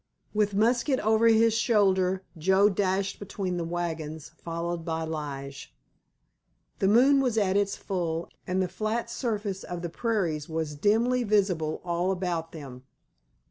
With 0.33 0.55
musket 0.55 0.99
over 1.01 1.27
his 1.27 1.53
shoulder 1.53 2.23
Joe 2.35 2.69
dashed 2.69 3.19
between 3.19 3.57
the 3.57 3.63
wagons, 3.63 4.31
followed 4.41 4.83
by 4.83 5.03
Lige. 5.05 5.75
The 6.79 6.87
moon 6.87 7.21
was 7.21 7.37
at 7.37 7.55
its 7.55 7.75
full, 7.75 8.27
and 8.47 8.63
the 8.63 8.67
flat 8.67 9.11
surface 9.11 9.63
of 9.63 9.83
the 9.83 9.89
prairies 9.89 10.49
was 10.49 10.73
dimly 10.73 11.21
visible 11.23 11.81
all 11.85 12.11
about 12.11 12.51
them. 12.51 12.81